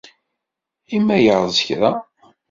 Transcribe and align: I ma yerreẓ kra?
I 0.95 0.97
ma 1.05 1.17
yerreẓ 1.25 1.59
kra? 1.67 1.91